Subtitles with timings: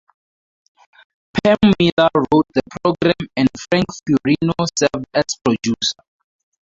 [1.31, 6.01] Pam Miller wrote the program and Frank Furino served as producer.